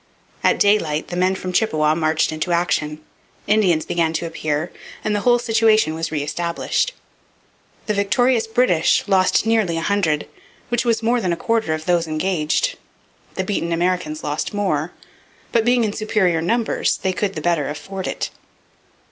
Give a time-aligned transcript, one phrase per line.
[0.43, 3.01] At daylight the men from Chippawa marched into action,
[3.45, 4.71] Indians began to appear,
[5.03, 6.93] and the whole situation was re established.
[7.85, 10.27] The victorious British lost nearly a hundred,
[10.69, 12.79] which was more than a quarter of those engaged.
[13.35, 14.91] The beaten Americans lost more;
[15.51, 18.31] but, being in superior numbers, they could the better afford it.